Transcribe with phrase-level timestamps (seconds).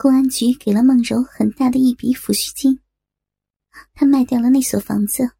[0.00, 2.80] 公安局给了孟柔很大的一笔抚恤金，
[3.92, 5.30] 她卖掉了那所房子，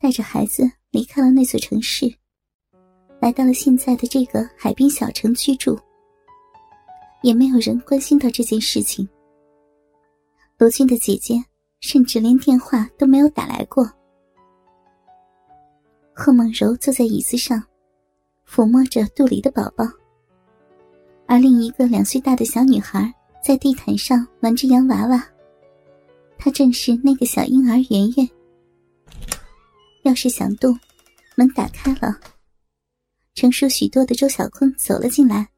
[0.00, 2.12] 带着孩子离开了那座城市，
[3.20, 5.78] 来到了现在的这个海滨小城居住。
[7.22, 9.08] 也没有人关心到这件事情。
[10.58, 11.40] 罗军的姐姐
[11.78, 13.88] 甚至连电话都没有打来过。
[16.12, 17.62] 贺梦柔坐在椅子上，
[18.44, 19.84] 抚摸着肚里的宝宝，
[21.28, 23.14] 而另一个两岁大的小女孩。
[23.42, 25.28] 在地毯上玩着洋娃娃，
[26.38, 28.30] 他正是那个小婴儿圆圆。
[30.04, 30.78] 要是想动，
[31.34, 32.20] 门打开了，
[33.34, 35.48] 成熟许多的周小坤走了进来，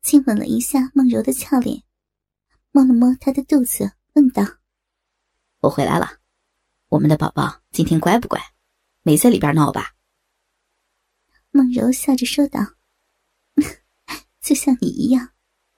[0.00, 1.82] 亲吻了一下梦柔的俏脸，
[2.72, 4.42] 摸了摸她的肚子，问道
[5.60, 6.18] ：“我回来了，
[6.88, 8.40] 我们的宝宝今天乖不乖？
[9.02, 9.94] 没在里边闹吧？”
[11.52, 12.60] 梦柔笑着说道
[14.40, 15.28] ：“就像你一样。”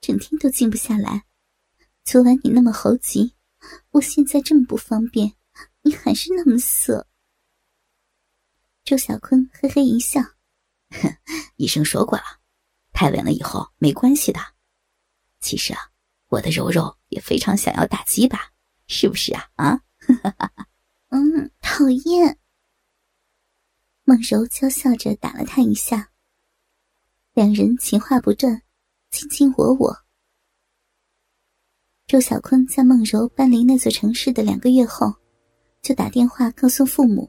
[0.02, 1.24] 整天都静不下来。
[2.04, 3.36] 昨晚你那么猴急，
[3.92, 5.34] 我现在这么不方便，
[5.82, 7.06] 你还是那么色。
[8.84, 10.20] 周小坤嘿嘿一笑
[10.90, 11.16] ：“哼
[11.54, 12.24] 医生说过了，
[12.92, 14.40] 太晚了以后没关系的。
[15.38, 15.78] 其实啊，
[16.26, 18.50] 我的柔柔也非常想要打击吧，
[18.88, 19.48] 是不是啊？
[19.54, 19.80] 啊？
[21.10, 22.40] 嗯，讨厌。”
[24.02, 26.10] 孟柔娇笑着打了他一下，
[27.34, 28.64] 两人情话不断。
[29.12, 29.94] 卿卿我我。
[32.06, 35.12] 周小坤在孟柔搬离那座城市的两个月后，
[35.82, 37.28] 就打电话告诉父母，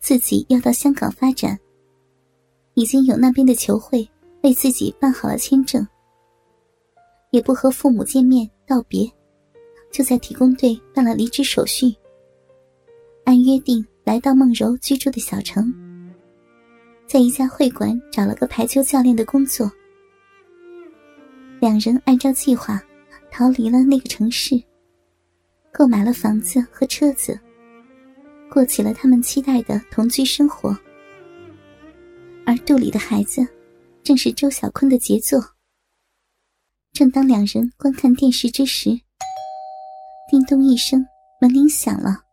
[0.00, 1.58] 自己要到香港发展，
[2.72, 4.08] 已经有那边的球会
[4.42, 5.86] 为自己办好了签证，
[7.30, 9.06] 也不和父母见面道别，
[9.92, 11.94] 就在体工队办了离职手续，
[13.24, 15.70] 按约定来到孟柔居住的小城，
[17.06, 19.70] 在一家会馆找了个排球教练的工作。
[21.64, 22.78] 两人按照计划
[23.30, 24.62] 逃离了那个城市，
[25.72, 27.40] 购买了房子和车子，
[28.50, 30.78] 过起了他们期待的同居生活。
[32.44, 33.40] 而肚里的孩子，
[34.02, 35.42] 正是周小坤的杰作。
[36.92, 38.90] 正当两人观看电视之时，
[40.30, 41.02] 叮咚一声，
[41.40, 42.24] 门铃响了。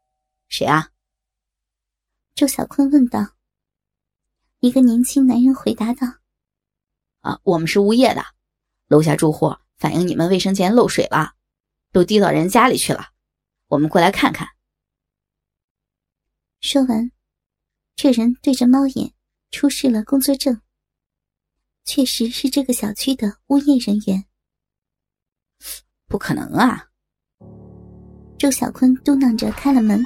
[0.48, 0.88] “谁啊？”
[2.34, 3.34] 周小坤问道。
[4.60, 6.06] 一个年轻男人回答道
[7.20, 8.24] ：“啊，我们是物业的。”
[8.88, 11.34] 楼下住户反映你们卫生间漏水了，
[11.92, 13.08] 都滴到人家里去了，
[13.68, 14.48] 我们过来看看。
[16.60, 17.12] 说完，
[17.94, 19.12] 这人对着猫眼
[19.50, 20.60] 出示了工作证，
[21.84, 24.24] 确实是这个小区的物业人员。
[26.06, 26.86] 不可能啊！
[28.38, 30.02] 周小坤嘟囔着开了门，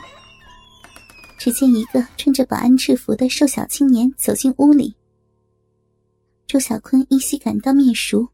[1.39, 4.97] 只见一个穿着保安制服的瘦小青年走进屋里。
[6.49, 8.32] 周小坤依稀感到面熟。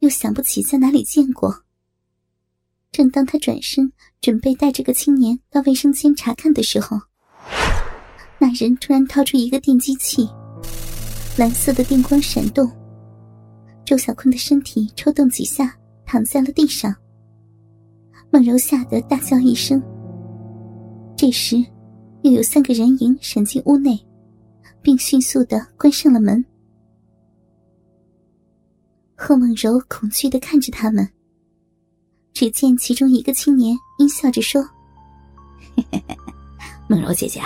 [0.00, 1.64] 又想不起在哪里见过。
[2.92, 6.98] 正当他转身准备带这个青年到卫生间查看的时候，
[8.38, 10.28] 那人突然掏出一个电击器，
[11.38, 12.70] 蓝色的电光闪动，
[13.84, 16.94] 周小坤的身体抽动几下，躺在了地上。
[18.32, 19.80] 孟柔吓得大叫一声。
[21.16, 21.56] 这时，
[22.22, 23.98] 又有三个人影闪进屋内，
[24.82, 26.44] 并迅速的关上了门。
[29.22, 31.06] 贺梦柔恐惧的看着他们。
[32.32, 34.66] 只见其中一个青年阴笑着说
[36.88, 37.38] ：“梦柔姐姐，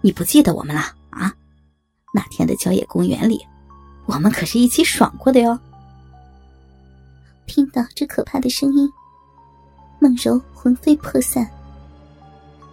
[0.00, 1.30] 你不记得我们了啊？
[2.14, 3.38] 那天的郊野公园里，
[4.06, 5.58] 我们可是一起爽过的哟。”
[7.44, 8.88] 听到这可怕的声音，
[10.00, 11.46] 梦柔魂飞魄散。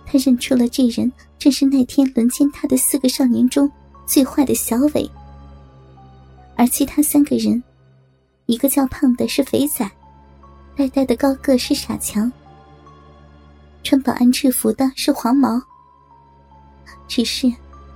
[0.05, 3.69] 他认出了这人正是那天轮奸他的四个少年中
[4.05, 5.11] 最坏的小伟，
[6.55, 7.61] 而其他三个人。
[8.45, 9.89] 一个叫胖的是肥仔，
[10.75, 12.31] 呆呆的高个是傻强，
[13.83, 15.61] 穿保安制服的是黄毛。
[17.07, 17.51] 只是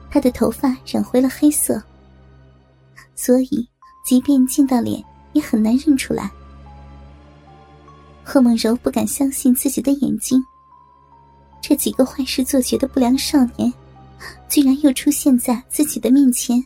[0.10, 1.82] 他的头发染回了黑色，
[3.16, 3.68] 所以
[4.06, 5.04] 即便见到脸
[5.34, 6.30] 也很难认出来。
[8.24, 10.44] 贺梦柔不敢相信自己的眼睛，
[11.62, 13.72] 这几个坏事做绝的不良少年，
[14.50, 16.62] 居然又出现在自己的面前。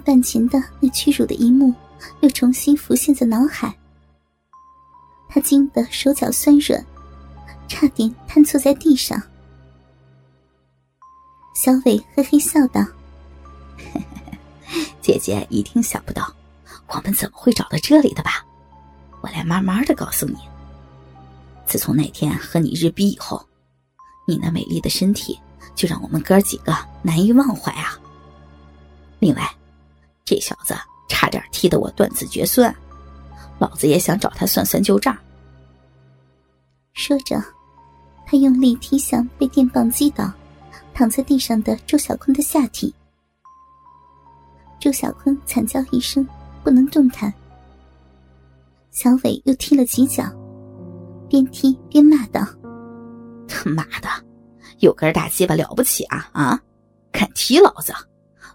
[0.00, 1.74] 半前的那屈辱的一幕，
[2.20, 3.74] 又重新浮现在脑海。
[5.28, 6.84] 他惊得手脚酸软，
[7.68, 9.20] 差点瘫坐在地上。
[11.54, 12.84] 小伟嘿嘿笑道
[15.00, 16.34] ：“姐姐一定想不到，
[16.88, 18.44] 我们怎么会找到这里的吧？
[19.20, 20.36] 我来慢慢的告诉你。
[21.66, 23.46] 自从那天和你日逼以后，
[24.26, 25.38] 你那美丽的身体
[25.74, 27.98] 就让我们哥几个难以忘怀啊。”
[29.20, 29.54] 另外，
[30.30, 30.76] 这小子
[31.08, 32.72] 差点踢得我断子绝孙，
[33.58, 35.18] 老子也想找他算算旧账。
[36.92, 37.42] 说着，
[38.24, 40.32] 他用力踢向被电棒击倒、
[40.94, 42.94] 躺在地上的周小坤的下体。
[44.78, 46.24] 周小坤惨叫一声，
[46.62, 47.34] 不能动弹。
[48.92, 50.30] 小伟又踢了几脚，
[51.28, 52.46] 边踢边骂道
[53.50, 54.08] ：“他妈的，
[54.78, 56.60] 有根大鸡巴了不起啊啊！
[57.10, 57.92] 敢踢老子，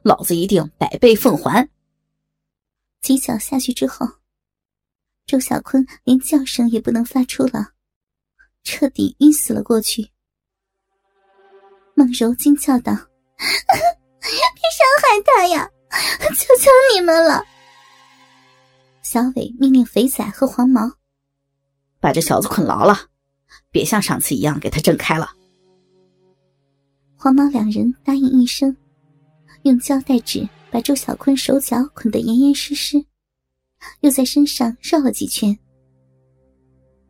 [0.06, 1.68] 老子一定百倍奉还！”
[3.02, 4.07] 几脚下去之后，
[5.25, 7.69] 周小坤连叫声也不能发出了，
[8.63, 10.12] 彻底晕死了过去。
[11.96, 12.94] 孟柔惊叫道
[13.36, 13.48] ：“别
[14.69, 15.68] 伤害他呀！
[16.36, 17.44] 求求你们了！”
[19.01, 20.92] 小伟命令肥仔和黄毛
[22.00, 23.10] 把这小子捆牢了，
[23.72, 25.31] 别像上次一样给他挣开了。
[27.16, 28.75] 黄毛两人答应一声，
[29.65, 30.47] 用胶带纸。
[30.71, 33.01] 把周小坤手脚捆得严严实实，
[34.01, 35.57] 又在身上绕了几圈。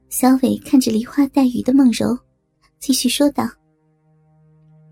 [0.08, 2.16] 小伟看着梨花带雨的梦柔，
[2.78, 3.50] 继续说道：“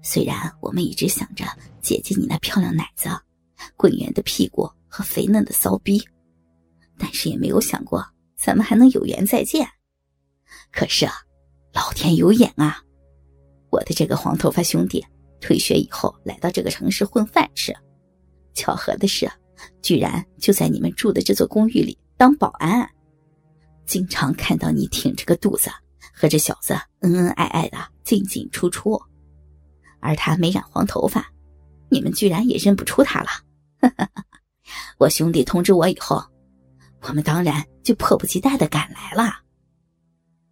[0.02, 1.46] 虽然我们一直想着
[1.84, 3.10] 姐姐你那漂亮奶子、
[3.78, 6.04] 滚圆的屁股和肥嫩的骚逼，
[6.98, 8.04] 但是也没有想过
[8.36, 9.70] 咱们还能有缘再见。
[10.72, 11.14] 可是啊，
[11.76, 12.84] 老天有眼啊！
[13.70, 15.06] 我的这个黄头发兄弟
[15.44, 17.72] 退学以后来到这个城市混饭吃。”
[18.56, 19.30] 巧合的是，
[19.82, 22.90] 居然就在你们住的这座公寓里当保安，
[23.86, 25.70] 经常看到你挺着个肚子
[26.14, 29.02] 和这小子恩恩爱爱的进进出出，
[30.00, 31.26] 而他没染黄头发，
[31.90, 33.30] 你们居然也认不出他了。
[35.00, 36.24] 我兄弟通知我以后，
[37.02, 39.34] 我们当然就迫不及待的赶来了。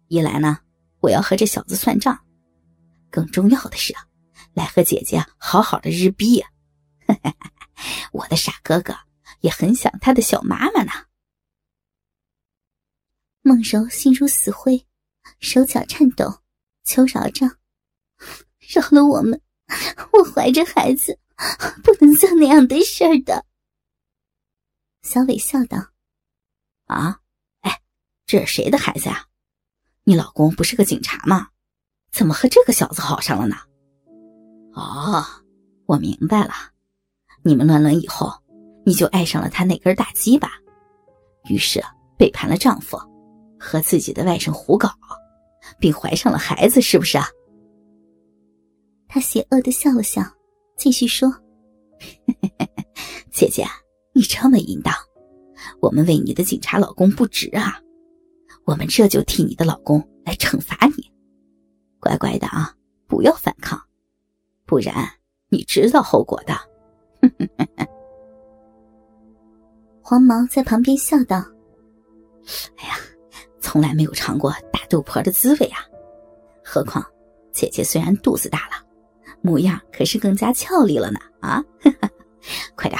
[0.08, 0.58] 一来呢，
[1.00, 2.14] 我要和这小子算账；
[3.10, 3.94] 更重要的是，
[4.54, 6.44] 来和姐姐好好的日逼。
[8.12, 8.96] 我的傻哥哥
[9.40, 10.92] 也很想他的小妈妈呢。
[13.42, 14.86] 孟柔心如死灰，
[15.40, 16.42] 手脚颤抖，
[16.84, 17.46] 求饶着
[18.60, 19.40] ：“饶了我们！
[20.12, 21.18] 我怀着孩子，
[21.82, 23.44] 不能做那样的事儿的。”
[25.02, 25.92] 小伟笑道
[26.86, 27.20] ：“啊，
[27.62, 27.82] 哎，
[28.26, 29.26] 这是谁的孩子呀？
[30.04, 31.50] 你老公不是个警察吗？
[32.12, 33.56] 怎么和这个小子好上了呢？”
[34.74, 35.24] 哦，
[35.86, 36.52] 我明白了。
[37.44, 38.32] 你们乱伦以后，
[38.86, 40.50] 你就爱上了他那根大鸡巴，
[41.48, 41.82] 于是
[42.16, 42.96] 背叛了丈夫，
[43.58, 44.90] 和自己的外甥胡搞，
[45.78, 47.26] 并怀上了孩子，是不是啊？
[49.08, 50.22] 他邪恶的笑了笑，
[50.78, 51.30] 继续说
[53.30, 53.66] ：“姐姐，
[54.14, 54.94] 你这么淫荡，
[55.80, 57.78] 我们为你的警察老公不值啊！
[58.64, 61.12] 我们这就替你的老公来惩罚你，
[62.00, 62.72] 乖乖的啊，
[63.06, 63.78] 不要反抗，
[64.72, 65.06] 不然
[65.50, 66.54] 你知道后果的。
[70.00, 71.44] ”黄毛在旁边笑道
[72.80, 72.94] ：“哎呀，
[73.60, 75.80] 从来没有尝过大肚婆的滋味啊！
[76.64, 77.04] 何况
[77.52, 78.76] 姐姐虽然肚子大了，
[79.42, 81.20] 模样可是更加俏丽了呢！
[81.42, 81.62] 啊，
[82.74, 82.98] 快点，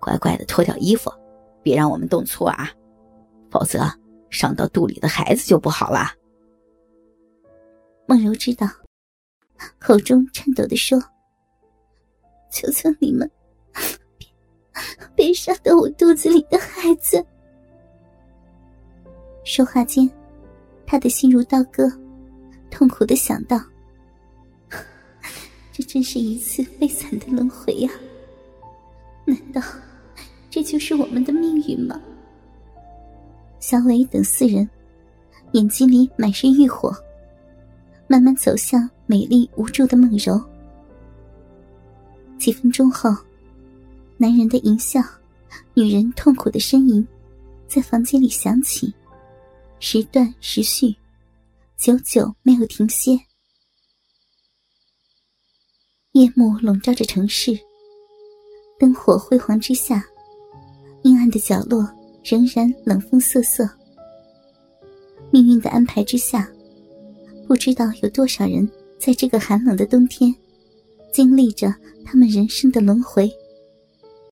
[0.00, 1.12] 乖乖的脱掉衣服，
[1.62, 2.70] 别让我们动粗啊，
[3.50, 3.80] 否则
[4.30, 6.14] 伤到肚里的孩子就不好了。”
[8.08, 8.66] 梦柔知道，
[9.78, 10.98] 口中颤抖的说
[12.50, 13.30] ：“求求你们！”
[14.18, 14.28] 别，
[15.14, 17.24] 别杀到我肚子里的孩子！
[19.44, 20.10] 说话间，
[20.86, 21.90] 他的心如刀割，
[22.70, 23.60] 痛苦的想到：
[25.72, 27.90] 这真是一次悲惨的轮回呀！
[29.24, 29.60] 难道
[30.50, 32.00] 这就是我们的命运吗？
[33.60, 34.68] 小伟等四人
[35.52, 36.92] 眼睛里满是欲火，
[38.06, 40.40] 慢慢走向美丽无助的梦柔。
[42.38, 43.10] 几分钟后。
[44.16, 45.00] 男人的淫笑，
[45.72, 47.04] 女人痛苦的呻吟，
[47.66, 48.92] 在房间里响起，
[49.78, 50.94] 时断时续，
[51.78, 53.18] 久久没有停歇。
[56.12, 57.58] 夜幕笼罩着城市，
[58.78, 60.04] 灯火辉煌之下，
[61.02, 61.88] 阴暗的角落
[62.22, 63.66] 仍然冷风瑟瑟。
[65.32, 66.46] 命运的安排之下，
[67.48, 70.34] 不知道有多少人在这个寒冷的冬天，
[71.10, 73.32] 经历着他们人生的轮回。